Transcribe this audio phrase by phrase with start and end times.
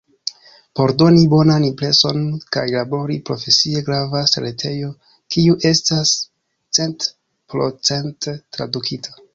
[0.77, 2.23] Por doni bonan impreson
[2.57, 4.91] kaj labori profesie, gravas retejo
[5.37, 6.17] kiu estas
[6.81, 9.21] centprocente tradukita.